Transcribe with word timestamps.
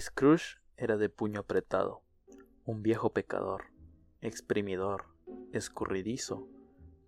Scrooge 0.00 0.56
era 0.78 0.96
de 0.96 1.10
puño 1.10 1.40
apretado, 1.40 2.00
un 2.64 2.82
viejo 2.82 3.12
pecador, 3.12 3.64
exprimidor, 4.22 5.04
escurridizo, 5.52 6.48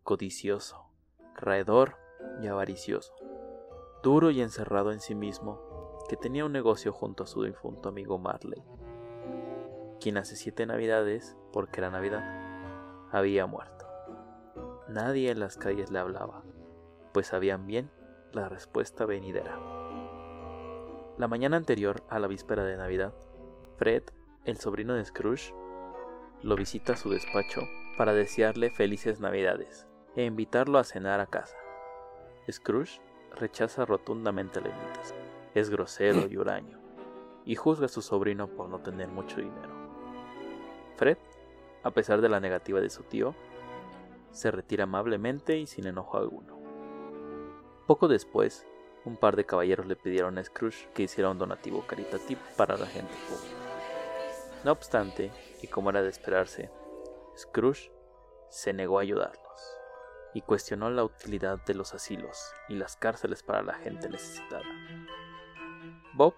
codicioso, 0.02 0.90
raedor 1.34 1.96
y 2.42 2.46
avaricioso, 2.48 3.14
duro 4.02 4.30
y 4.30 4.42
encerrado 4.42 4.92
en 4.92 5.00
sí 5.00 5.14
mismo, 5.14 5.98
que 6.10 6.18
tenía 6.18 6.44
un 6.44 6.52
negocio 6.52 6.92
junto 6.92 7.24
a 7.24 7.26
su 7.26 7.42
difunto 7.42 7.88
amigo 7.88 8.18
Marley, 8.18 8.62
quien 9.98 10.18
hace 10.18 10.36
siete 10.36 10.66
navidades, 10.66 11.38
porque 11.54 11.80
era 11.80 11.88
Navidad, 11.88 12.22
había 13.10 13.46
muerto. 13.46 13.86
Nadie 14.88 15.30
en 15.30 15.40
las 15.40 15.56
calles 15.56 15.90
le 15.90 16.00
hablaba, 16.00 16.44
pues 17.14 17.28
sabían 17.28 17.66
bien 17.66 17.90
la 18.32 18.50
respuesta 18.50 19.06
venidera. 19.06 19.83
La 21.16 21.28
mañana 21.28 21.56
anterior 21.56 22.02
a 22.08 22.18
la 22.18 22.26
víspera 22.26 22.64
de 22.64 22.76
Navidad, 22.76 23.14
Fred, 23.76 24.02
el 24.44 24.56
sobrino 24.56 24.94
de 24.94 25.04
Scrooge, 25.04 25.54
lo 26.42 26.56
visita 26.56 26.94
a 26.94 26.96
su 26.96 27.08
despacho 27.08 27.60
para 27.96 28.12
desearle 28.12 28.72
felices 28.72 29.20
Navidades 29.20 29.86
e 30.16 30.24
invitarlo 30.24 30.76
a 30.80 30.84
cenar 30.84 31.20
a 31.20 31.26
casa. 31.26 31.56
Scrooge 32.50 33.00
rechaza 33.36 33.84
rotundamente 33.84 34.60
la 34.60 34.70
invitación. 34.70 35.20
Es 35.54 35.70
grosero 35.70 36.26
y 36.28 36.36
huraño, 36.36 36.80
y 37.44 37.54
juzga 37.54 37.86
a 37.86 37.88
su 37.88 38.02
sobrino 38.02 38.48
por 38.48 38.68
no 38.68 38.80
tener 38.80 39.06
mucho 39.06 39.36
dinero. 39.36 39.72
Fred, 40.96 41.18
a 41.84 41.92
pesar 41.92 42.22
de 42.22 42.28
la 42.28 42.40
negativa 42.40 42.80
de 42.80 42.90
su 42.90 43.04
tío, 43.04 43.36
se 44.32 44.50
retira 44.50 44.82
amablemente 44.82 45.58
y 45.58 45.68
sin 45.68 45.86
enojo 45.86 46.18
alguno. 46.18 46.58
Poco 47.86 48.08
después, 48.08 48.66
un 49.04 49.16
par 49.16 49.36
de 49.36 49.44
caballeros 49.44 49.86
le 49.86 49.96
pidieron 49.96 50.38
a 50.38 50.44
Scrooge 50.44 50.88
que 50.94 51.02
hiciera 51.02 51.30
un 51.30 51.38
donativo 51.38 51.86
caritativo 51.86 52.40
para 52.56 52.76
la 52.76 52.86
gente 52.86 53.12
pobre. 53.28 53.50
No 54.64 54.72
obstante, 54.72 55.30
y 55.62 55.66
como 55.66 55.90
era 55.90 56.02
de 56.02 56.08
esperarse, 56.08 56.70
Scrooge 57.36 57.92
se 58.48 58.72
negó 58.72 58.98
a 58.98 59.02
ayudarlos 59.02 59.78
y 60.32 60.40
cuestionó 60.40 60.90
la 60.90 61.04
utilidad 61.04 61.62
de 61.64 61.74
los 61.74 61.94
asilos 61.94 62.52
y 62.68 62.74
las 62.74 62.96
cárceles 62.96 63.42
para 63.42 63.62
la 63.62 63.74
gente 63.74 64.08
necesitada. 64.08 64.64
Bob, 66.14 66.34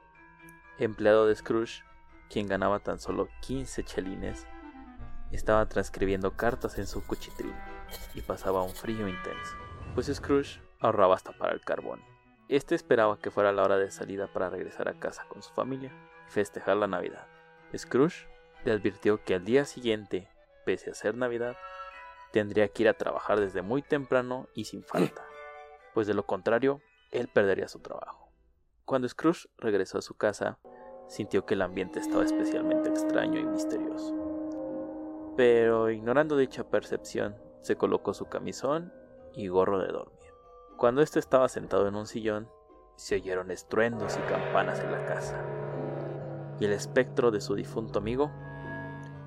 empleado 0.79 1.27
de 1.27 1.37
Scrooge, 1.37 1.83
quien 2.29 2.49
ganaba 2.49 2.81
tan 2.81 2.99
solo 2.99 3.29
15 3.43 3.85
chelines, 3.85 4.47
estaba 5.31 5.67
transcribiendo 5.69 6.37
cartas 6.37 6.79
en 6.79 6.87
su 6.87 7.05
cuchitril 7.07 7.55
y 8.15 8.23
pasaba 8.23 8.63
un 8.63 8.75
frío 8.75 9.07
intenso, 9.07 9.57
pues 9.95 10.07
Scrooge 10.13 10.61
ahorraba 10.81 11.15
hasta 11.15 11.33
para 11.33 11.55
el 11.55 11.61
carbón. 11.61 12.16
Este 12.49 12.77
esperaba 12.77 13.19
que 13.19 13.33
fuera 13.33 13.53
la 13.53 13.65
hora 13.65 13.77
de 13.77 13.91
salida 13.91 14.29
para 14.33 14.49
regresar 14.49 14.89
a 14.89 14.99
casa 15.01 15.27
con 15.29 15.43
su 15.43 15.53
familia 15.53 15.91
y 16.29 16.31
festejar 16.31 16.77
la 16.77 16.87
Navidad. 16.87 17.27
Scrooge 17.77 18.29
le 18.65 18.71
advirtió 18.71 19.23
que 19.25 19.35
al 19.35 19.45
día 19.45 19.65
siguiente, 19.65 20.29
pese 20.65 20.91
a 20.91 20.95
ser 20.95 21.17
Navidad, 21.17 21.57
tendría 22.33 22.69
que 22.69 22.85
ir 22.85 22.89
a 22.89 22.95
trabajar 22.95 23.41
desde 23.41 23.63
muy 23.63 23.83
temprano 23.83 24.49
y 24.55 24.67
sin 24.67 24.85
falta, 24.85 25.25
pues 25.93 26.07
de 26.07 26.15
lo 26.15 26.25
contrario, 26.25 26.81
él 27.11 27.27
perdería 27.27 27.67
su 27.67 27.81
trabajo. 27.81 28.31
Cuando 28.85 29.09
Scrooge 29.09 29.49
regresó 29.59 29.99
a 29.99 30.03
su 30.03 30.17
casa, 30.17 30.61
sintió 31.09 31.47
que 31.47 31.55
el 31.55 31.63
ambiente 31.63 31.99
estaba 31.99 32.25
especialmente 32.25 32.89
extraño 32.89 33.41
y 33.41 33.45
misterioso. 33.45 34.15
Pero 35.37 35.91
ignorando 35.91 36.37
dicha 36.37 36.71
percepción, 36.71 37.37
se 37.63 37.75
colocó 37.77 38.15
su 38.15 38.27
camisón 38.27 38.93
y 39.35 39.49
gorro 39.49 39.81
de 39.81 39.89
dormir. 39.89 40.26
Cuando 40.77 41.01
éste 41.01 41.19
estaba 41.19 41.49
sentado 41.49 41.89
en 41.89 41.97
un 41.97 42.07
sillón, 42.07 42.51
se 42.97 43.15
oyeron 43.15 43.51
estruendos 43.51 44.19
y 44.19 44.31
campanas 44.31 44.81
en 44.81 44.93
la 44.93 45.07
casa. 45.07 45.43
Y 46.61 46.67
el 46.67 46.73
espectro 46.73 47.31
de 47.31 47.41
su 47.41 47.55
difunto 47.55 47.99
amigo, 47.99 48.31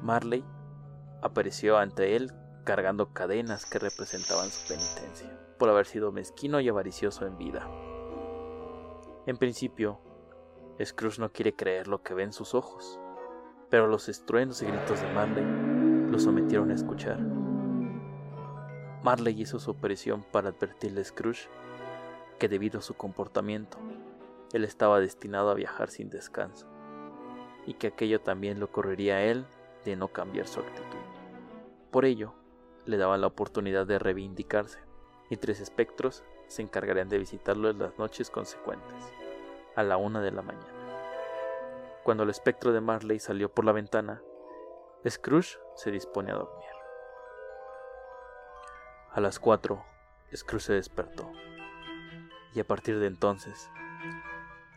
Marley, 0.03 0.45
apareció 1.23 1.77
ante 1.77 2.15
él 2.15 2.31
cargando 2.65 3.13
cadenas 3.13 3.65
que 3.65 3.79
representaban 3.79 4.49
su 4.49 4.67
penitencia, 4.67 5.39
por 5.57 5.69
haber 5.69 5.87
sido 5.87 6.11
mezquino 6.11 6.59
y 6.59 6.69
avaricioso 6.69 7.25
en 7.25 7.37
vida. 7.39 7.67
En 9.25 9.37
principio, 9.37 9.99
Scrooge 10.83 11.19
no 11.19 11.31
quiere 11.31 11.55
creer 11.55 11.87
lo 11.87 12.03
que 12.03 12.13
ve 12.13 12.23
en 12.23 12.33
sus 12.33 12.53
ojos, 12.53 12.99
pero 13.71 13.87
los 13.87 14.07
estruendos 14.07 14.61
y 14.61 14.67
gritos 14.67 15.01
de 15.01 15.11
Marley 15.13 16.11
lo 16.11 16.19
sometieron 16.19 16.69
a 16.69 16.75
escuchar. 16.75 17.38
Marley 19.03 19.41
hizo 19.41 19.59
su 19.59 19.71
aparición 19.71 20.23
para 20.23 20.49
advertirle 20.49 21.01
a 21.01 21.05
Scrooge 21.05 21.47
que 22.37 22.49
debido 22.49 22.79
a 22.79 22.81
su 22.81 22.95
comportamiento, 22.95 23.77
él 24.53 24.63
estaba 24.63 24.99
destinado 24.99 25.49
a 25.49 25.53
viajar 25.53 25.89
sin 25.89 26.09
descanso, 26.09 26.67
y 27.65 27.75
que 27.75 27.87
aquello 27.87 28.21
también 28.21 28.59
le 28.59 28.65
ocurriría 28.65 29.15
a 29.15 29.23
él 29.23 29.45
de 29.85 29.95
no 29.95 30.07
cambiar 30.07 30.47
su 30.47 30.59
actitud. 30.59 30.99
Por 31.91 32.05
ello, 32.05 32.33
le 32.85 32.97
daban 32.97 33.21
la 33.21 33.27
oportunidad 33.27 33.85
de 33.85 33.99
reivindicarse, 33.99 34.79
y 35.29 35.37
tres 35.37 35.61
espectros 35.61 36.23
se 36.47 36.61
encargarían 36.61 37.09
de 37.09 37.19
visitarlo 37.19 37.69
en 37.69 37.79
las 37.79 37.97
noches 37.99 38.29
consecuentes, 38.29 39.13
a 39.75 39.83
la 39.83 39.97
una 39.97 40.21
de 40.21 40.31
la 40.31 40.41
mañana. 40.41 40.73
Cuando 42.03 42.23
el 42.23 42.29
espectro 42.31 42.73
de 42.73 42.81
Marley 42.81 43.19
salió 43.19 43.53
por 43.53 43.65
la 43.65 43.71
ventana, 43.71 44.21
Scrooge 45.07 45.57
se 45.75 45.91
dispone 45.91 46.31
a 46.31 46.35
dormir. 46.35 46.68
A 49.19 49.21
las 49.21 49.37
cuatro, 49.37 49.83
Scrooge 50.33 50.63
se 50.67 50.73
despertó, 50.75 51.29
y 52.55 52.61
a 52.61 52.63
partir 52.63 52.99
de 52.99 53.07
entonces, 53.07 53.69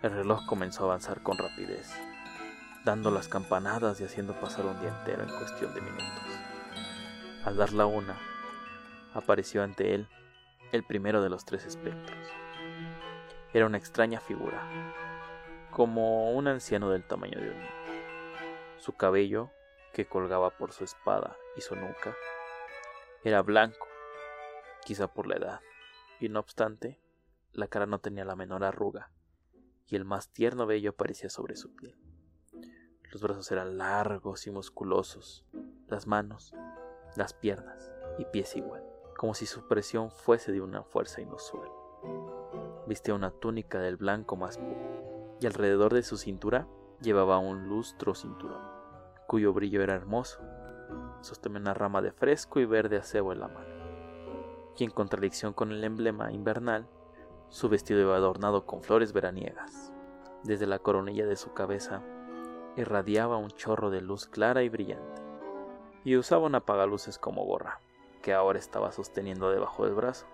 el 0.02 0.10
reloj 0.10 0.44
comenzó 0.46 0.82
a 0.82 0.86
avanzar 0.86 1.22
con 1.22 1.38
rapidez, 1.38 1.88
dando 2.84 3.12
las 3.12 3.28
campanadas 3.28 4.00
y 4.00 4.04
haciendo 4.04 4.34
pasar 4.40 4.66
un 4.66 4.80
día 4.80 4.88
entero 4.98 5.22
en 5.22 5.28
cuestión 5.28 5.72
de 5.72 5.80
minutos. 5.80 6.40
Al 7.44 7.56
dar 7.56 7.72
la 7.72 7.86
una, 7.86 8.18
apareció 9.14 9.62
ante 9.62 9.94
él 9.94 10.08
el 10.72 10.82
primero 10.82 11.22
de 11.22 11.28
los 11.28 11.44
tres 11.44 11.64
espectros. 11.64 12.28
Era 13.52 13.66
una 13.66 13.78
extraña 13.78 14.18
figura, 14.18 14.60
como 15.70 16.32
un 16.32 16.48
anciano 16.48 16.90
del 16.90 17.04
tamaño 17.04 17.38
de 17.38 17.48
un 17.48 17.58
niño. 17.60 17.70
Su 18.78 18.96
cabello 18.96 19.52
que 19.92 20.06
colgaba 20.06 20.50
por 20.50 20.72
su 20.72 20.82
espada 20.82 21.36
y 21.56 21.60
su 21.60 21.76
nuca. 21.76 22.16
Era 23.22 23.40
blanco, 23.42 23.86
quizá 24.84 25.12
por 25.12 25.26
la 25.26 25.36
edad, 25.36 25.60
y 26.20 26.28
no 26.28 26.40
obstante, 26.40 27.00
la 27.52 27.66
cara 27.68 27.86
no 27.86 28.00
tenía 28.00 28.24
la 28.24 28.36
menor 28.36 28.64
arruga, 28.64 29.10
y 29.86 29.96
el 29.96 30.04
más 30.04 30.28
tierno 30.32 30.66
vello 30.66 30.90
aparecía 30.90 31.30
sobre 31.30 31.56
su 31.56 31.74
piel. 31.74 31.96
Los 33.10 33.22
brazos 33.22 33.50
eran 33.52 33.78
largos 33.78 34.46
y 34.46 34.50
musculosos, 34.50 35.44
las 35.86 36.06
manos, 36.06 36.54
las 37.16 37.34
piernas 37.34 37.92
y 38.18 38.24
pies 38.24 38.56
igual, 38.56 38.82
como 39.16 39.34
si 39.34 39.46
su 39.46 39.68
presión 39.68 40.10
fuese 40.10 40.52
de 40.52 40.60
una 40.60 40.82
fuerza 40.82 41.20
inusual. 41.20 41.68
Vistía 42.86 43.14
una 43.14 43.30
túnica 43.30 43.80
del 43.80 43.96
blanco 43.96 44.36
más 44.36 44.58
puro, 44.58 45.36
y 45.40 45.46
alrededor 45.46 45.92
de 45.92 46.02
su 46.02 46.16
cintura 46.16 46.66
llevaba 47.00 47.38
un 47.38 47.68
lustro 47.68 48.14
cinturón 48.14 48.72
cuyo 49.32 49.54
brillo 49.54 49.80
era 49.80 49.94
hermoso. 49.94 50.42
Sostenía 51.22 51.58
una 51.58 51.72
rama 51.72 52.02
de 52.02 52.12
fresco 52.12 52.60
y 52.60 52.66
verde 52.66 52.98
acebo 52.98 53.32
en 53.32 53.40
la 53.40 53.48
mano. 53.48 53.81
Y 54.76 54.84
en 54.84 54.90
contradicción 54.90 55.52
con 55.52 55.70
el 55.70 55.84
emblema 55.84 56.32
invernal, 56.32 56.88
su 57.48 57.68
vestido 57.68 58.00
iba 58.00 58.16
adornado 58.16 58.64
con 58.64 58.82
flores 58.82 59.12
veraniegas. 59.12 59.92
Desde 60.42 60.66
la 60.66 60.78
coronilla 60.78 61.26
de 61.26 61.36
su 61.36 61.52
cabeza 61.52 62.02
irradiaba 62.76 63.36
un 63.36 63.50
chorro 63.50 63.90
de 63.90 64.00
luz 64.00 64.26
clara 64.26 64.62
y 64.62 64.68
brillante, 64.68 65.22
y 66.04 66.16
usaba 66.16 66.46
un 66.46 66.54
apagaluces 66.54 67.18
como 67.18 67.44
gorra, 67.44 67.80
que 68.22 68.32
ahora 68.32 68.58
estaba 68.58 68.92
sosteniendo 68.92 69.50
debajo 69.50 69.84
del 69.84 69.94
brazo. 69.94 70.26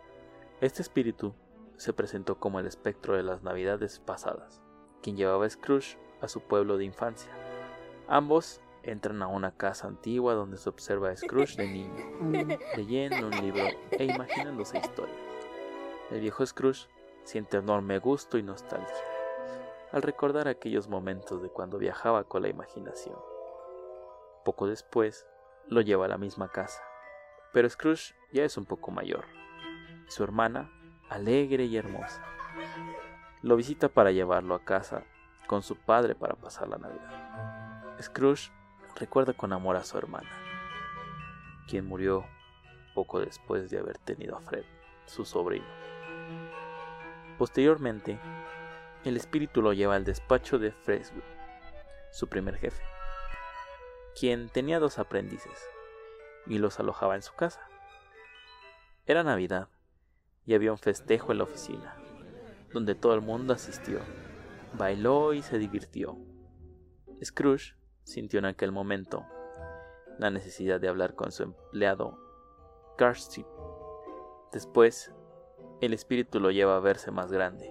Este 0.60 0.82
espíritu 0.82 1.34
se 1.76 1.92
presentó 1.92 2.38
como 2.38 2.60
el 2.60 2.66
espectro 2.66 3.16
de 3.16 3.22
las 3.22 3.42
navidades 3.42 3.98
pasadas, 3.98 4.62
quien 5.02 5.16
llevaba 5.16 5.46
a 5.46 5.50
Scrooge 5.50 5.98
a 6.20 6.28
su 6.28 6.40
pueblo 6.40 6.78
de 6.78 6.84
infancia. 6.84 7.32
Ambos 8.08 8.60
entran 8.90 9.22
a 9.22 9.28
una 9.28 9.56
casa 9.56 9.86
antigua 9.86 10.34
donde 10.34 10.56
se 10.56 10.68
observa 10.68 11.10
a 11.10 11.16
Scrooge 11.16 11.56
de 11.56 11.68
niño, 11.68 12.58
leyendo 12.76 13.26
un 13.26 13.42
libro 13.42 13.64
e 13.90 14.04
imaginándose 14.04 14.78
historias. 14.78 15.16
El 16.10 16.20
viejo 16.20 16.44
Scrooge 16.44 16.88
siente 17.24 17.58
enorme 17.58 17.98
gusto 17.98 18.38
y 18.38 18.42
nostalgia 18.42 18.96
al 19.92 20.02
recordar 20.02 20.48
aquellos 20.48 20.88
momentos 20.88 21.42
de 21.42 21.48
cuando 21.48 21.78
viajaba 21.78 22.24
con 22.24 22.42
la 22.42 22.48
imaginación. 22.48 23.16
Poco 24.44 24.66
después, 24.66 25.26
lo 25.66 25.80
lleva 25.80 26.06
a 26.06 26.08
la 26.08 26.18
misma 26.18 26.48
casa, 26.48 26.82
pero 27.52 27.68
Scrooge 27.68 28.14
ya 28.32 28.44
es 28.44 28.56
un 28.56 28.64
poco 28.64 28.90
mayor. 28.90 29.24
Su 30.08 30.24
hermana, 30.24 30.70
alegre 31.08 31.64
y 31.64 31.76
hermosa, 31.76 32.22
lo 33.42 33.56
visita 33.56 33.88
para 33.88 34.10
llevarlo 34.10 34.54
a 34.54 34.64
casa 34.64 35.04
con 35.46 35.62
su 35.62 35.76
padre 35.76 36.14
para 36.14 36.34
pasar 36.34 36.68
la 36.68 36.78
Navidad. 36.78 37.98
Scrooge 38.00 38.52
recuerda 38.98 39.32
con 39.32 39.52
amor 39.52 39.76
a 39.76 39.84
su 39.84 39.96
hermana, 39.96 40.28
quien 41.68 41.86
murió 41.86 42.26
poco 42.94 43.20
después 43.20 43.70
de 43.70 43.78
haber 43.78 43.96
tenido 43.98 44.36
a 44.36 44.40
Fred, 44.40 44.64
su 45.06 45.24
sobrino. 45.24 45.66
Posteriormente, 47.38 48.18
el 49.04 49.16
espíritu 49.16 49.62
lo 49.62 49.72
lleva 49.72 49.94
al 49.94 50.04
despacho 50.04 50.58
de 50.58 50.72
Freswood, 50.72 51.22
su 52.10 52.26
primer 52.28 52.56
jefe, 52.56 52.82
quien 54.18 54.48
tenía 54.48 54.80
dos 54.80 54.98
aprendices 54.98 55.68
y 56.46 56.58
los 56.58 56.80
alojaba 56.80 57.14
en 57.14 57.22
su 57.22 57.34
casa. 57.34 57.60
Era 59.06 59.22
Navidad 59.22 59.68
y 60.44 60.54
había 60.54 60.72
un 60.72 60.78
festejo 60.78 61.30
en 61.30 61.38
la 61.38 61.44
oficina, 61.44 61.96
donde 62.72 62.96
todo 62.96 63.14
el 63.14 63.20
mundo 63.20 63.54
asistió, 63.54 64.00
bailó 64.74 65.34
y 65.34 65.42
se 65.42 65.58
divirtió. 65.58 66.18
Scrooge 67.22 67.77
sintió 68.08 68.38
en 68.38 68.46
aquel 68.46 68.72
momento 68.72 69.26
la 70.18 70.30
necesidad 70.30 70.80
de 70.80 70.88
hablar 70.88 71.14
con 71.14 71.30
su 71.30 71.42
empleado 71.42 72.18
Carsty. 72.96 73.44
Después, 74.50 75.12
el 75.82 75.92
espíritu 75.92 76.40
lo 76.40 76.50
lleva 76.50 76.76
a 76.76 76.80
verse 76.80 77.10
más 77.10 77.30
grande, 77.30 77.70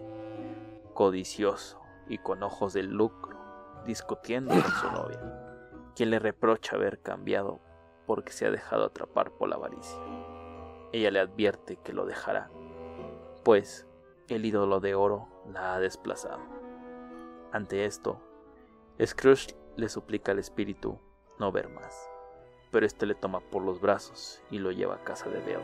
codicioso 0.94 1.82
y 2.08 2.20
con 2.20 2.44
ojos 2.44 2.74
de 2.74 2.84
lucro, 2.84 3.36
discutiendo 3.88 4.54
con 4.54 4.72
su 4.72 4.92
novia, 4.92 5.20
quien 5.96 6.12
le 6.12 6.20
reprocha 6.20 6.76
haber 6.76 7.02
cambiado 7.02 7.60
porque 8.06 8.32
se 8.32 8.46
ha 8.46 8.52
dejado 8.52 8.86
atrapar 8.86 9.32
por 9.32 9.50
la 9.50 9.56
avaricia. 9.56 10.00
Ella 10.94 11.10
le 11.10 11.20
advierte 11.20 11.78
que 11.78 11.94
lo 11.94 12.06
dejará, 12.06 12.52
pues 13.44 13.88
el 14.30 14.46
ídolo 14.46 14.82
de 14.82 14.94
oro 14.94 15.28
la 15.52 15.74
ha 15.74 15.80
desplazado. 15.80 16.44
Ante 17.52 17.86
esto, 17.86 18.22
Scrooge 19.04 19.56
le 19.78 19.90
suplica 19.90 20.32
al 20.32 20.40
espíritu 20.40 21.00
no 21.38 21.52
ver 21.52 21.70
más, 21.70 22.10
pero 22.72 22.86
este 22.86 23.06
le 23.06 23.14
toma 23.14 23.40
por 23.40 23.64
los 23.64 23.80
brazos 23.80 24.42
y 24.50 24.58
lo 24.58 24.72
lleva 24.72 24.96
a 24.96 25.04
casa 25.04 25.30
de 25.30 25.40
Belle, 25.40 25.64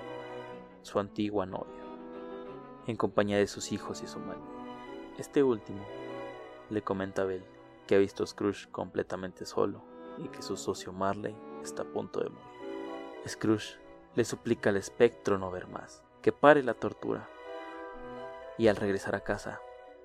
su 0.83 0.99
antigua 0.99 1.47
novia, 1.47 1.83
en 2.85 2.95
compañía 2.95 3.37
de 3.39 3.47
sus 3.47 3.71
hijos 3.71 4.03
y 4.03 4.07
su 4.07 4.19
madre. 4.19 4.39
Este 5.17 5.41
último 5.41 5.83
le 6.69 6.83
comenta 6.83 7.23
a 7.23 7.25
Belle 7.25 7.45
que 7.87 7.95
ha 7.95 7.97
visto 7.97 8.23
a 8.23 8.27
Scrooge 8.27 8.69
completamente 8.69 9.45
solo 9.47 9.83
y 10.19 10.27
que 10.27 10.43
su 10.43 10.57
socio 10.57 10.93
Marley 10.93 11.35
está 11.63 11.81
a 11.81 11.85
punto 11.91 12.19
de 12.19 12.29
morir. 12.29 13.27
Scrooge 13.27 13.79
le 14.13 14.25
suplica 14.25 14.69
al 14.69 14.77
espectro 14.77 15.39
no 15.39 15.49
ver 15.49 15.67
más, 15.67 16.03
que 16.21 16.31
pare 16.31 16.61
la 16.61 16.75
tortura, 16.75 17.27
y 18.59 18.67
al 18.67 18.75
regresar 18.75 19.15
a 19.15 19.21
casa 19.21 19.59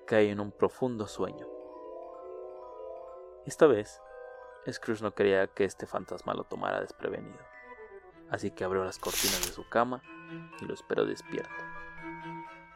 cae 0.07 0.31
en 0.31 0.39
un 0.39 0.51
profundo 0.51 1.05
sueño. 1.05 1.58
Esta 3.49 3.65
vez, 3.65 3.99
Scrooge 4.71 5.01
no 5.01 5.15
quería 5.15 5.47
que 5.47 5.63
este 5.63 5.87
fantasma 5.87 6.35
lo 6.35 6.43
tomara 6.43 6.81
desprevenido, 6.81 7.39
así 8.29 8.51
que 8.51 8.63
abrió 8.63 8.85
las 8.85 8.99
cortinas 8.99 9.43
de 9.43 9.51
su 9.51 9.67
cama 9.67 10.03
y 10.61 10.65
lo 10.65 10.75
esperó 10.75 11.03
despierto. 11.03 11.63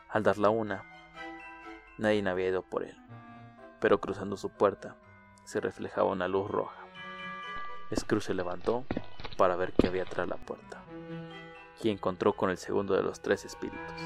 Al 0.09 0.23
dar 0.23 0.39
la 0.39 0.49
una, 0.49 0.83
nadie 1.99 2.27
había 2.27 2.47
ido 2.47 2.63
por 2.63 2.81
él, 2.83 2.97
pero 3.79 4.01
cruzando 4.01 4.35
su 4.35 4.49
puerta 4.49 4.95
se 5.43 5.59
reflejaba 5.59 6.09
una 6.09 6.27
luz 6.27 6.49
roja. 6.49 6.87
Scrooge 7.95 8.25
se 8.25 8.33
levantó 8.33 8.83
para 9.37 9.55
ver 9.55 9.73
qué 9.73 9.89
había 9.89 10.05
tras 10.05 10.27
la 10.27 10.37
puerta 10.37 10.81
y 11.83 11.91
encontró 11.91 12.33
con 12.33 12.49
el 12.49 12.57
segundo 12.57 12.95
de 12.95 13.03
los 13.03 13.21
tres 13.21 13.45
espíritus, 13.45 14.01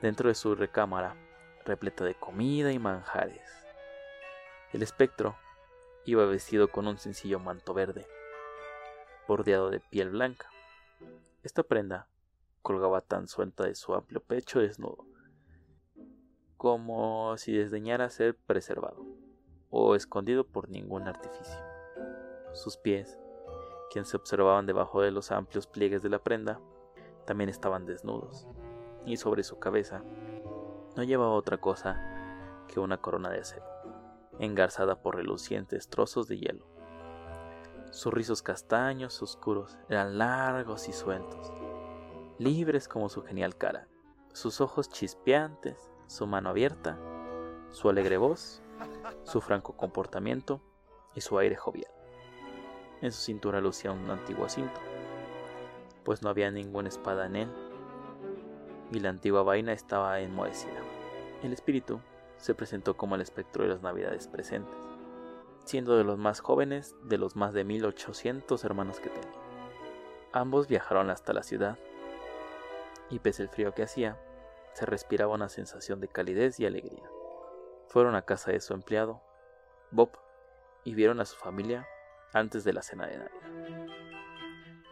dentro 0.00 0.28
de 0.28 0.36
su 0.36 0.54
recámara 0.54 1.16
repleta 1.64 2.04
de 2.04 2.14
comida 2.14 2.70
y 2.70 2.78
manjares. 2.78 3.42
El 4.72 4.84
espectro 4.84 5.34
iba 6.04 6.24
vestido 6.24 6.68
con 6.68 6.86
un 6.86 6.98
sencillo 6.98 7.38
manto 7.38 7.74
verde, 7.74 8.06
bordeado 9.28 9.70
de 9.70 9.80
piel 9.80 10.10
blanca. 10.10 10.50
Esta 11.42 11.62
prenda 11.62 12.08
colgaba 12.62 13.00
tan 13.00 13.28
suelta 13.28 13.64
de 13.64 13.74
su 13.74 13.94
amplio 13.94 14.20
pecho 14.22 14.60
desnudo, 14.60 15.06
como 16.56 17.36
si 17.36 17.52
desdeñara 17.52 18.10
ser 18.10 18.36
preservado 18.36 19.04
o 19.70 19.94
escondido 19.94 20.44
por 20.44 20.68
ningún 20.68 21.08
artificio. 21.08 21.60
Sus 22.52 22.76
pies, 22.76 23.18
quien 23.90 24.04
se 24.04 24.16
observaban 24.16 24.66
debajo 24.66 25.00
de 25.00 25.10
los 25.10 25.30
amplios 25.30 25.66
pliegues 25.66 26.02
de 26.02 26.08
la 26.08 26.18
prenda, 26.18 26.60
también 27.26 27.48
estaban 27.48 27.86
desnudos, 27.86 28.46
y 29.06 29.16
sobre 29.16 29.42
su 29.42 29.58
cabeza 29.58 30.02
no 30.96 31.02
llevaba 31.02 31.32
otra 31.32 31.58
cosa 31.58 32.64
que 32.68 32.80
una 32.80 32.98
corona 33.00 33.30
de 33.30 33.40
acero, 33.40 33.64
engarzada 34.40 35.02
por 35.02 35.16
relucientes 35.16 35.88
trozos 35.88 36.26
de 36.26 36.38
hielo. 36.38 36.66
Sus 37.92 38.12
rizos 38.12 38.42
castaños 38.42 39.22
oscuros 39.22 39.76
eran 39.88 40.18
largos 40.18 40.88
y 40.88 40.92
sueltos, 40.92 41.52
libres 42.38 42.88
como 42.88 43.08
su 43.08 43.22
genial 43.22 43.56
cara, 43.56 43.86
sus 44.32 44.60
ojos 44.60 44.88
chispeantes, 44.88 45.90
su 46.06 46.26
mano 46.26 46.48
abierta, 46.48 46.98
su 47.70 47.88
alegre 47.88 48.16
voz, 48.16 48.62
su 49.24 49.40
franco 49.40 49.76
comportamiento 49.76 50.60
y 51.14 51.20
su 51.20 51.38
aire 51.38 51.56
jovial. 51.56 51.92
En 53.02 53.12
su 53.12 53.20
cintura 53.20 53.60
lucía 53.60 53.92
un 53.92 54.10
antiguo 54.10 54.48
cinto, 54.48 54.80
pues 56.04 56.22
no 56.22 56.30
había 56.30 56.50
ninguna 56.50 56.88
espada 56.88 57.26
en 57.26 57.36
él, 57.36 57.48
y 58.92 59.00
la 59.00 59.10
antigua 59.10 59.42
vaina 59.42 59.72
estaba 59.72 60.20
enmohecida. 60.20 60.80
El 61.42 61.52
espíritu 61.52 62.00
se 62.40 62.54
presentó 62.54 62.96
como 62.96 63.14
el 63.14 63.20
espectro 63.20 63.62
de 63.62 63.70
las 63.70 63.82
navidades 63.82 64.28
presentes, 64.28 64.74
siendo 65.64 65.96
de 65.96 66.04
los 66.04 66.18
más 66.18 66.40
jóvenes 66.40 66.96
de 67.04 67.18
los 67.18 67.36
más 67.36 67.52
de 67.52 67.64
1800 67.64 68.64
hermanos 68.64 69.00
que 69.00 69.10
tenía. 69.10 69.38
Ambos 70.32 70.68
viajaron 70.68 71.10
hasta 71.10 71.32
la 71.32 71.42
ciudad, 71.42 71.78
y 73.10 73.18
pese 73.18 73.42
al 73.42 73.48
frío 73.48 73.72
que 73.74 73.82
hacía, 73.82 74.18
se 74.72 74.86
respiraba 74.86 75.34
una 75.34 75.48
sensación 75.48 76.00
de 76.00 76.08
calidez 76.08 76.60
y 76.60 76.66
alegría. 76.66 77.08
Fueron 77.88 78.14
a 78.14 78.22
casa 78.22 78.52
de 78.52 78.60
su 78.60 78.72
empleado, 78.72 79.20
Bob, 79.90 80.10
y 80.84 80.94
vieron 80.94 81.20
a 81.20 81.24
su 81.24 81.36
familia 81.36 81.86
antes 82.32 82.64
de 82.64 82.72
la 82.72 82.82
cena 82.82 83.06
de 83.06 83.18
Navidad. 83.18 83.90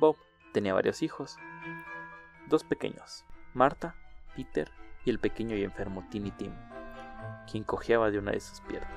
Bob 0.01 0.17
Tenía 0.53 0.73
varios 0.73 1.03
hijos, 1.03 1.37
dos 2.49 2.65
pequeños, 2.65 3.25
Marta, 3.53 3.95
Peter 4.35 4.71
y 5.05 5.11
el 5.11 5.19
pequeño 5.19 5.57
y 5.57 5.63
enfermo 5.63 6.07
Timmy 6.11 6.31
Tim, 6.31 6.53
quien 7.51 7.65
cojeaba 7.65 8.11
de 8.11 8.19
una 8.19 8.33
de 8.33 8.41
sus 8.41 8.61
piernas. 8.61 8.93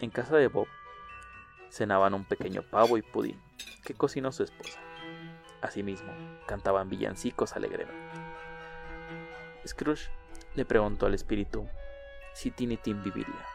En 0.00 0.10
casa 0.10 0.36
de 0.36 0.48
Bob 0.48 0.66
cenaban 1.70 2.14
un 2.14 2.24
pequeño 2.24 2.62
pavo 2.62 2.98
y 2.98 3.02
pudín 3.02 3.40
que 3.84 3.94
cocinó 3.94 4.32
su 4.32 4.42
esposa. 4.42 4.80
Asimismo, 5.60 6.12
cantaban 6.46 6.88
villancicos 6.88 7.54
alegremente. 7.54 8.00
Scrooge 9.66 10.10
le 10.54 10.64
preguntó 10.64 11.06
al 11.06 11.14
espíritu 11.14 11.68
si 12.34 12.50
Tiny 12.50 12.76
Tim 12.76 13.02
viviría, 13.02 13.46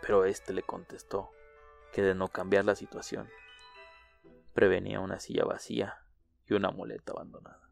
pero 0.00 0.24
éste 0.24 0.52
le 0.52 0.62
contestó 0.62 1.30
que 1.92 2.02
de 2.02 2.14
no 2.14 2.28
cambiar 2.28 2.64
la 2.64 2.76
situación, 2.76 3.28
prevenía 4.54 5.00
una 5.00 5.18
silla 5.18 5.44
vacía 5.44 5.98
y 6.46 6.54
una 6.54 6.70
muleta 6.70 7.12
abandonada. 7.12 7.68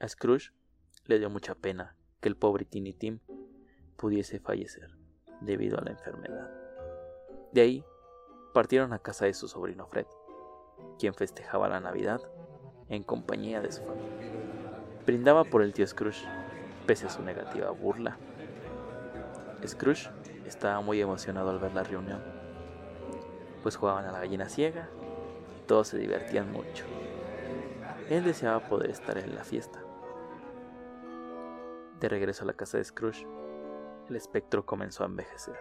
A 0.00 0.08
Scrooge 0.08 0.52
le 1.04 1.18
dio 1.18 1.30
mucha 1.30 1.54
pena 1.54 1.96
que 2.20 2.28
el 2.28 2.36
pobre 2.36 2.64
Tiny 2.64 2.92
Tim 2.92 3.20
pudiese 3.96 4.38
fallecer 4.38 4.90
debido 5.40 5.78
a 5.78 5.82
la 5.82 5.90
enfermedad. 5.90 6.50
De 7.52 7.60
ahí 7.60 7.84
partieron 8.52 8.92
a 8.92 8.98
casa 8.98 9.26
de 9.26 9.34
su 9.34 9.48
sobrino 9.48 9.86
Fred, 9.86 10.06
quien 10.98 11.14
festejaba 11.14 11.68
la 11.68 11.80
Navidad 11.80 12.20
en 12.88 13.02
compañía 13.02 13.60
de 13.60 13.72
su 13.72 13.82
familia. 13.82 14.32
Brindaba 15.06 15.44
por 15.44 15.62
el 15.62 15.72
tío 15.72 15.86
Scrooge, 15.86 16.26
pese 16.86 17.06
a 17.06 17.10
su 17.10 17.22
negativa 17.22 17.70
burla. 17.70 18.18
Scrooge 19.66 20.10
estaba 20.46 20.80
muy 20.80 21.00
emocionado 21.00 21.50
al 21.50 21.58
ver 21.58 21.74
la 21.74 21.82
reunión, 21.82 22.22
pues 23.62 23.76
jugaban 23.76 24.04
a 24.04 24.12
la 24.12 24.20
gallina 24.20 24.48
ciega 24.48 24.88
todos 25.66 25.88
se 25.88 25.98
divertían 25.98 26.52
mucho. 26.52 26.84
Él 28.10 28.24
deseaba 28.24 28.60
poder 28.68 28.90
estar 28.90 29.16
en 29.16 29.34
la 29.34 29.44
fiesta. 29.44 29.82
De 32.00 32.08
regreso 32.08 32.44
a 32.44 32.46
la 32.46 32.52
casa 32.52 32.76
de 32.76 32.84
Scrooge, 32.84 33.26
el 34.08 34.16
espectro 34.16 34.66
comenzó 34.66 35.02
a 35.02 35.06
envejecer, 35.06 35.58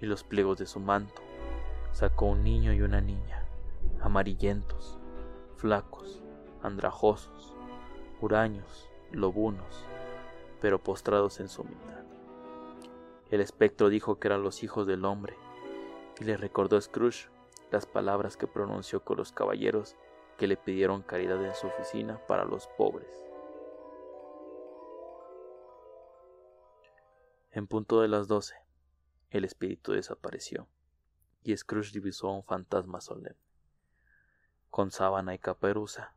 y 0.00 0.06
los 0.06 0.24
pliegos 0.24 0.58
de 0.58 0.66
su 0.66 0.80
manto 0.80 1.22
sacó 1.92 2.26
un 2.26 2.44
niño 2.44 2.72
y 2.72 2.82
una 2.82 3.00
niña, 3.00 3.44
amarillentos, 4.00 4.98
flacos, 5.56 6.22
andrajosos, 6.62 7.56
huraños, 8.20 8.88
lobunos, 9.10 9.84
pero 10.60 10.78
postrados 10.78 11.40
en 11.40 11.48
su 11.48 11.64
mitad. 11.64 12.04
El 13.30 13.40
espectro 13.40 13.88
dijo 13.88 14.18
que 14.18 14.28
eran 14.28 14.42
los 14.42 14.62
hijos 14.62 14.86
del 14.86 15.04
hombre, 15.04 15.36
y 16.20 16.24
le 16.24 16.36
recordó 16.36 16.76
a 16.76 16.80
Scrooge 16.80 17.28
las 17.70 17.86
palabras 17.86 18.36
que 18.36 18.46
pronunció 18.46 19.04
con 19.04 19.16
los 19.16 19.32
caballeros 19.32 19.96
que 20.36 20.46
le 20.46 20.56
pidieron 20.56 21.02
caridad 21.02 21.44
en 21.44 21.54
su 21.54 21.66
oficina 21.66 22.18
para 22.26 22.44
los 22.44 22.66
pobres. 22.78 23.29
En 27.52 27.66
punto 27.66 28.00
de 28.00 28.08
las 28.08 28.28
doce, 28.28 28.54
el 29.30 29.44
espíritu 29.44 29.92
desapareció, 29.92 30.68
y 31.42 31.56
Scrooge 31.56 31.92
divisó 31.92 32.28
a 32.28 32.36
un 32.36 32.44
fantasma 32.44 33.00
solemne, 33.00 33.38
con 34.70 34.90
sábana 34.90 35.34
y 35.34 35.38
caperuza, 35.38 36.14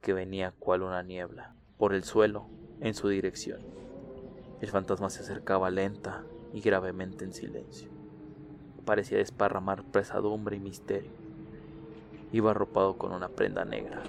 que 0.00 0.12
venía 0.12 0.52
cual 0.58 0.82
una 0.82 1.02
niebla, 1.02 1.54
por 1.78 1.94
el 1.94 2.04
suelo, 2.04 2.48
en 2.80 2.94
su 2.94 3.08
dirección. 3.08 3.62
El 4.60 4.70
fantasma 4.70 5.10
se 5.10 5.22
acercaba 5.22 5.70
lenta 5.70 6.24
y 6.52 6.60
gravemente 6.60 7.24
en 7.24 7.32
silencio 7.32 7.92
parecía 8.84 9.18
desparramar 9.18 9.84
pesadumbre 9.84 10.56
y 10.56 10.60
misterio. 10.60 11.10
Iba 12.32 12.50
arropado 12.50 12.96
con 12.98 13.12
una 13.12 13.28
prenda 13.28 13.64
negra 13.64 14.02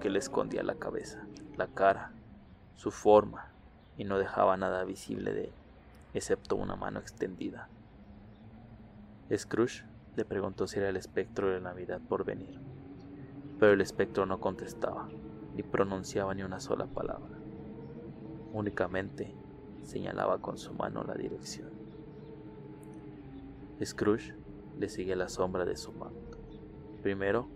que 0.00 0.10
le 0.10 0.18
escondía 0.18 0.62
la 0.62 0.74
cabeza, 0.74 1.26
la 1.56 1.66
cara, 1.66 2.12
su 2.76 2.90
forma 2.90 3.50
y 3.96 4.04
no 4.04 4.18
dejaba 4.18 4.56
nada 4.56 4.84
visible 4.84 5.32
de 5.32 5.44
él, 5.44 5.52
excepto 6.14 6.56
una 6.56 6.76
mano 6.76 6.98
extendida. 6.98 7.68
Scrooge 9.34 9.84
le 10.16 10.24
preguntó 10.24 10.66
si 10.66 10.78
era 10.78 10.88
el 10.88 10.96
espectro 10.96 11.50
de 11.50 11.60
Navidad 11.60 12.00
por 12.00 12.24
venir, 12.24 12.58
pero 13.58 13.72
el 13.72 13.80
espectro 13.80 14.26
no 14.26 14.40
contestaba 14.40 15.08
ni 15.54 15.62
pronunciaba 15.62 16.34
ni 16.34 16.42
una 16.42 16.60
sola 16.60 16.86
palabra. 16.86 17.36
Únicamente 18.52 19.34
señalaba 19.82 20.38
con 20.38 20.56
su 20.56 20.72
mano 20.72 21.04
la 21.04 21.14
dirección. 21.14 21.70
Scrooge 23.84 24.34
le 24.78 24.88
seguía 24.88 25.16
la 25.16 25.28
sombra 25.28 25.64
de 25.64 25.76
su 25.76 25.92
manto. 25.92 26.38
Primero 27.02 27.48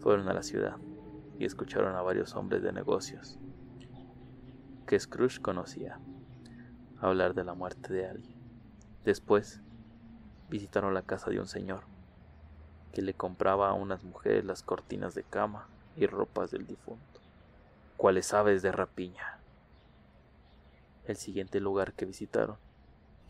fueron 0.00 0.28
a 0.28 0.34
la 0.34 0.42
ciudad 0.42 0.76
y 1.38 1.44
escucharon 1.44 1.94
a 1.94 2.02
varios 2.02 2.34
hombres 2.34 2.62
de 2.62 2.72
negocios 2.72 3.38
que 4.86 4.98
Scrooge 4.98 5.40
conocía 5.40 5.98
hablar 7.02 7.34
de 7.34 7.44
la 7.44 7.54
muerte 7.54 7.92
de 7.92 8.06
alguien. 8.06 8.36
Después 9.04 9.60
visitaron 10.48 10.94
la 10.94 11.02
casa 11.02 11.30
de 11.30 11.40
un 11.40 11.46
señor 11.46 11.82
que 12.92 13.02
le 13.02 13.14
compraba 13.14 13.70
a 13.70 13.74
unas 13.74 14.04
mujeres 14.04 14.44
las 14.44 14.62
cortinas 14.62 15.14
de 15.14 15.24
cama 15.24 15.66
y 15.96 16.06
ropas 16.06 16.50
del 16.50 16.66
difunto, 16.66 17.20
cuales 17.96 18.32
aves 18.32 18.62
de 18.62 18.70
rapiña. 18.70 19.38
El 21.06 21.16
siguiente 21.16 21.58
lugar 21.58 21.94
que 21.94 22.04
visitaron 22.04 22.56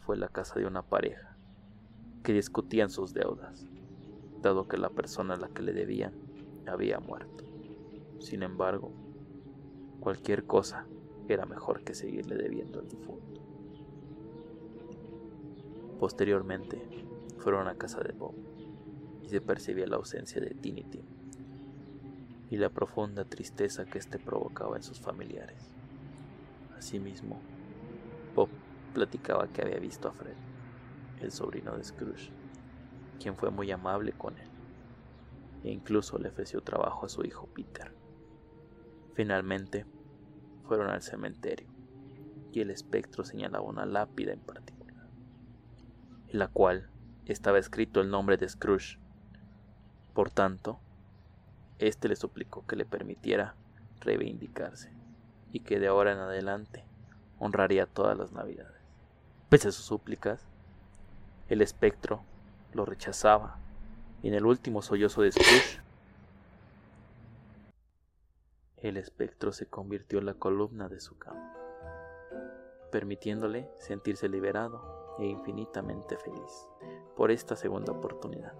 fue 0.04 0.16
la 0.16 0.28
casa 0.28 0.58
de 0.58 0.66
una 0.66 0.82
pareja 0.82 1.36
que 2.22 2.32
discutían 2.32 2.90
sus 2.90 3.14
deudas, 3.14 3.64
dado 4.42 4.68
que 4.68 4.76
la 4.76 4.90
persona 4.90 5.34
a 5.34 5.38
la 5.38 5.48
que 5.48 5.62
le 5.62 5.72
debían 5.72 6.12
había 6.66 7.00
muerto. 7.00 7.44
Sin 8.18 8.42
embargo, 8.42 8.92
cualquier 10.00 10.44
cosa 10.44 10.86
era 11.28 11.46
mejor 11.46 11.82
que 11.82 11.94
seguirle 11.94 12.36
debiendo 12.36 12.80
al 12.80 12.88
difunto. 12.88 13.51
Posteriormente, 16.02 16.82
fueron 17.38 17.68
a 17.68 17.76
casa 17.76 18.00
de 18.00 18.12
Bob 18.12 18.34
y 19.22 19.28
se 19.28 19.40
percibía 19.40 19.86
la 19.86 19.98
ausencia 19.98 20.40
de 20.40 20.50
Tinity 20.50 21.00
y 22.50 22.56
la 22.56 22.70
profunda 22.70 23.24
tristeza 23.24 23.84
que 23.84 23.98
éste 23.98 24.18
provocaba 24.18 24.76
en 24.76 24.82
sus 24.82 24.98
familiares. 24.98 25.70
Asimismo, 26.76 27.38
Bob 28.34 28.48
platicaba 28.92 29.46
que 29.46 29.62
había 29.62 29.78
visto 29.78 30.08
a 30.08 30.12
Fred, 30.12 30.34
el 31.20 31.30
sobrino 31.30 31.76
de 31.76 31.84
Scrooge, 31.84 32.32
quien 33.20 33.36
fue 33.36 33.52
muy 33.52 33.70
amable 33.70 34.10
con 34.10 34.36
él 34.38 34.48
e 35.62 35.70
incluso 35.70 36.18
le 36.18 36.30
ofreció 36.30 36.62
trabajo 36.62 37.06
a 37.06 37.10
su 37.10 37.24
hijo 37.24 37.46
Peter. 37.54 37.94
Finalmente, 39.14 39.86
fueron 40.64 40.90
al 40.90 41.02
cementerio 41.02 41.68
y 42.50 42.58
el 42.58 42.72
espectro 42.72 43.22
señalaba 43.22 43.62
una 43.62 43.86
lápida 43.86 44.32
en 44.32 44.40
particular, 44.40 44.71
la 46.32 46.48
cual 46.48 46.88
estaba 47.26 47.58
escrito 47.58 48.00
el 48.00 48.10
nombre 48.10 48.36
de 48.36 48.48
Scrooge. 48.48 48.98
Por 50.14 50.30
tanto, 50.30 50.80
éste 51.78 52.08
le 52.08 52.16
suplicó 52.16 52.66
que 52.66 52.76
le 52.76 52.84
permitiera 52.84 53.54
reivindicarse 54.00 54.90
y 55.52 55.60
que 55.60 55.78
de 55.78 55.88
ahora 55.88 56.12
en 56.12 56.18
adelante 56.18 56.84
honraría 57.38 57.86
todas 57.86 58.16
las 58.16 58.32
navidades. 58.32 58.80
Pese 59.48 59.68
a 59.68 59.72
sus 59.72 59.84
súplicas, 59.84 60.40
el 61.48 61.60
espectro 61.60 62.22
lo 62.72 62.84
rechazaba 62.86 63.58
y 64.22 64.28
en 64.28 64.34
el 64.34 64.46
último 64.46 64.80
sollozo 64.80 65.22
de 65.22 65.32
Scrooge, 65.32 65.80
el 68.78 68.96
espectro 68.96 69.52
se 69.52 69.66
convirtió 69.66 70.18
en 70.18 70.26
la 70.26 70.34
columna 70.34 70.88
de 70.88 71.00
su 71.00 71.16
cama, 71.18 71.54
permitiéndole 72.90 73.68
sentirse 73.78 74.28
liberado 74.28 75.01
e 75.18 75.26
infinitamente 75.26 76.16
feliz 76.16 76.68
por 77.16 77.30
esta 77.30 77.56
segunda 77.56 77.92
oportunidad. 77.92 78.54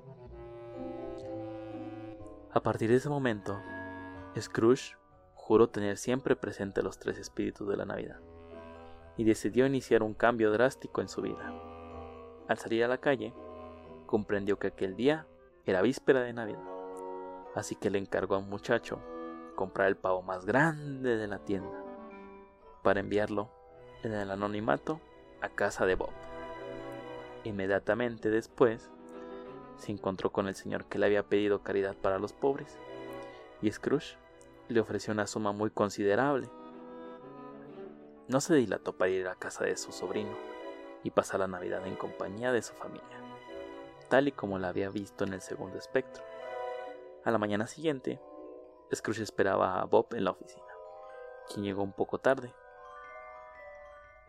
A 2.52 2.60
partir 2.60 2.90
de 2.90 2.96
ese 2.96 3.08
momento, 3.08 3.58
Scrooge 4.38 4.96
juró 5.34 5.68
tener 5.68 5.96
siempre 5.96 6.36
presente 6.36 6.82
los 6.82 6.98
tres 6.98 7.18
espíritus 7.18 7.66
de 7.68 7.76
la 7.76 7.84
Navidad 7.84 8.20
y 9.16 9.24
decidió 9.24 9.66
iniciar 9.66 10.02
un 10.02 10.14
cambio 10.14 10.52
drástico 10.52 11.00
en 11.00 11.08
su 11.08 11.22
vida. 11.22 11.52
Al 12.48 12.58
salir 12.58 12.84
a 12.84 12.88
la 12.88 12.98
calle, 12.98 13.34
comprendió 14.06 14.58
que 14.58 14.68
aquel 14.68 14.96
día 14.96 15.26
era 15.64 15.82
víspera 15.82 16.20
de 16.22 16.32
Navidad, 16.32 16.62
así 17.54 17.76
que 17.76 17.90
le 17.90 17.98
encargó 17.98 18.34
a 18.34 18.38
un 18.38 18.48
muchacho 18.48 19.00
comprar 19.54 19.88
el 19.88 19.96
pavo 19.96 20.22
más 20.22 20.44
grande 20.44 21.16
de 21.16 21.26
la 21.28 21.38
tienda 21.38 21.82
para 22.82 23.00
enviarlo 23.00 23.50
en 24.02 24.12
el 24.12 24.30
anonimato 24.30 25.00
a 25.40 25.48
casa 25.48 25.86
de 25.86 25.94
Bob. 25.94 26.31
Inmediatamente 27.44 28.30
después, 28.30 28.90
se 29.76 29.92
encontró 29.92 30.30
con 30.30 30.48
el 30.48 30.54
señor 30.54 30.84
que 30.86 30.98
le 30.98 31.06
había 31.06 31.24
pedido 31.24 31.62
caridad 31.62 31.96
para 31.96 32.18
los 32.18 32.32
pobres, 32.32 32.78
y 33.60 33.70
Scrooge 33.70 34.16
le 34.68 34.80
ofreció 34.80 35.12
una 35.12 35.26
suma 35.26 35.52
muy 35.52 35.70
considerable. 35.70 36.48
No 38.28 38.40
se 38.40 38.54
dilató 38.54 38.96
para 38.96 39.10
ir 39.10 39.26
a 39.28 39.34
casa 39.34 39.64
de 39.64 39.76
su 39.76 39.92
sobrino 39.92 40.36
y 41.02 41.10
pasar 41.10 41.40
la 41.40 41.48
Navidad 41.48 41.86
en 41.86 41.96
compañía 41.96 42.52
de 42.52 42.62
su 42.62 42.74
familia 42.74 43.22
tal 44.12 44.28
y 44.28 44.32
como 44.32 44.58
la 44.58 44.68
había 44.68 44.90
visto 44.90 45.24
en 45.24 45.32
el 45.32 45.40
segundo 45.40 45.78
espectro. 45.78 46.22
A 47.24 47.30
la 47.30 47.38
mañana 47.38 47.66
siguiente, 47.66 48.20
Scrooge 48.94 49.22
esperaba 49.22 49.80
a 49.80 49.86
Bob 49.86 50.08
en 50.12 50.24
la 50.24 50.32
oficina, 50.32 50.66
quien 51.48 51.64
llegó 51.64 51.82
un 51.82 51.94
poco 51.94 52.18
tarde. 52.18 52.54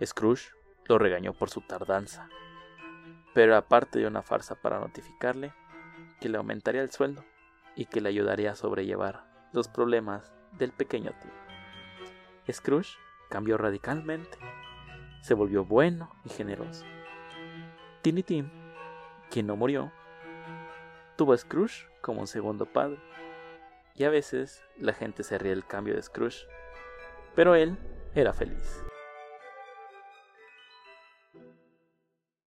Scrooge 0.02 0.54
lo 0.86 0.98
regañó 1.00 1.34
por 1.34 1.50
su 1.50 1.60
tardanza, 1.68 2.30
pero 3.34 3.56
aparte 3.56 4.00
de 4.00 4.08
una 4.08 4.22
farsa 4.22 4.56
para 4.56 4.80
notificarle 4.80 5.54
que 6.20 6.30
le 6.30 6.38
aumentaría 6.38 6.82
el 6.82 6.92
sueldo 6.92 7.24
y 7.76 7.86
que 7.86 8.02
le 8.02 8.10
ayudaría 8.10 8.52
a 8.52 8.56
sobrellevar 8.56 9.26
los 9.52 9.68
problemas 9.68 10.34
del 10.54 10.72
pequeño 10.72 11.12
tío. 11.22 12.54
Scrooge 12.54 12.98
cambió 13.30 13.58
radicalmente, 13.58 14.38
se 15.22 15.34
volvió 15.34 15.66
bueno 15.66 16.16
y 16.26 16.30
generoso. 16.30 16.86
Tiny 18.02 18.24
Tim 18.24 18.64
quien 19.34 19.48
no 19.48 19.56
murió, 19.56 19.92
tuvo 21.16 21.34
a 21.34 21.38
Scrooge 21.38 21.88
como 22.02 22.22
un 22.22 22.28
segundo 22.28 22.68
padre. 22.68 23.00
Y 23.96 24.04
a 24.04 24.12
veces 24.12 24.64
la 24.78 24.94
gente 24.94 25.24
se 25.24 25.40
ríe 25.40 25.50
del 25.50 25.66
cambio 25.66 25.96
de 25.96 26.04
Scrooge, 26.04 26.46
pero 27.34 27.56
él 27.56 27.76
era 28.14 28.32
feliz. 28.32 28.84